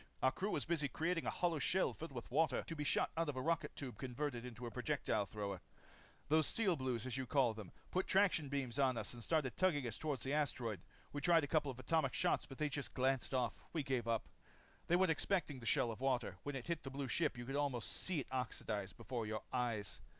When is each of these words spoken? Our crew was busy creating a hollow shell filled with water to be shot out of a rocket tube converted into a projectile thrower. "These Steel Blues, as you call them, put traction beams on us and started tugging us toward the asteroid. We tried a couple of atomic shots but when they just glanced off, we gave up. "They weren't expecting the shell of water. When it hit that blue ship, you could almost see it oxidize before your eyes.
Our 0.23 0.31
crew 0.31 0.49
was 0.49 0.65
busy 0.65 0.87
creating 0.87 1.27
a 1.27 1.29
hollow 1.29 1.59
shell 1.59 1.93
filled 1.93 2.11
with 2.11 2.31
water 2.31 2.63
to 2.63 2.75
be 2.75 2.83
shot 2.83 3.11
out 3.15 3.29
of 3.29 3.35
a 3.35 3.41
rocket 3.43 3.75
tube 3.75 3.99
converted 3.99 4.43
into 4.43 4.65
a 4.65 4.71
projectile 4.71 5.27
thrower. 5.27 5.61
"These 6.27 6.47
Steel 6.47 6.75
Blues, 6.75 7.05
as 7.05 7.17
you 7.17 7.27
call 7.27 7.53
them, 7.53 7.71
put 7.91 8.07
traction 8.07 8.49
beams 8.49 8.79
on 8.79 8.97
us 8.97 9.13
and 9.13 9.23
started 9.23 9.57
tugging 9.57 9.85
us 9.85 9.99
toward 9.99 10.19
the 10.21 10.33
asteroid. 10.33 10.79
We 11.13 11.21
tried 11.21 11.43
a 11.43 11.47
couple 11.47 11.69
of 11.69 11.77
atomic 11.77 12.15
shots 12.15 12.47
but 12.47 12.59
when 12.59 12.65
they 12.65 12.69
just 12.71 12.95
glanced 12.95 13.35
off, 13.35 13.59
we 13.73 13.83
gave 13.83 14.07
up. 14.07 14.27
"They 14.87 14.95
weren't 14.95 15.11
expecting 15.11 15.59
the 15.59 15.67
shell 15.67 15.91
of 15.91 16.01
water. 16.01 16.39
When 16.41 16.55
it 16.55 16.65
hit 16.65 16.81
that 16.81 16.89
blue 16.89 17.07
ship, 17.07 17.37
you 17.37 17.45
could 17.45 17.55
almost 17.55 17.91
see 17.91 18.21
it 18.21 18.27
oxidize 18.31 18.93
before 18.93 19.27
your 19.27 19.43
eyes. 19.53 20.01